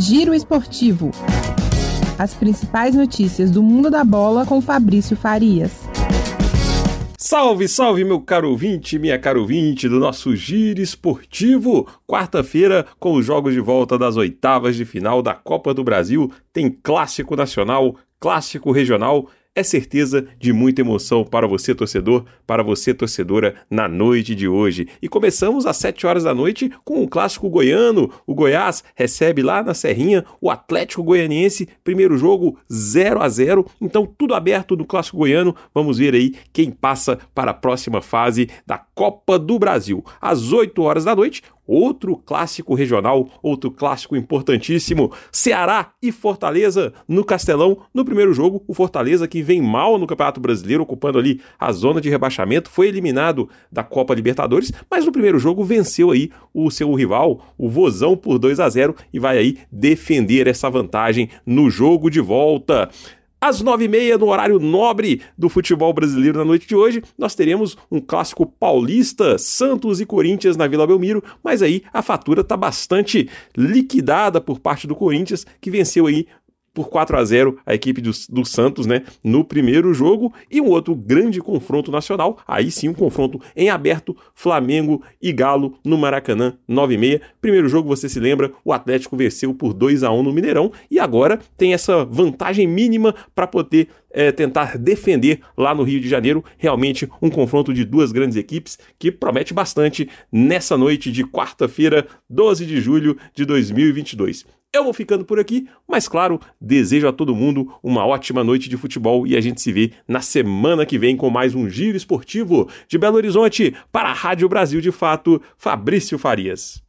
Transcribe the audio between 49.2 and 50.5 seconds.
que vem mal no Campeonato